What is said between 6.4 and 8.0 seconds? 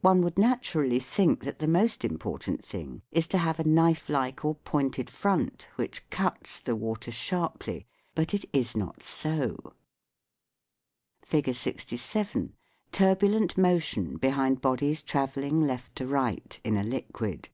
the water sharply;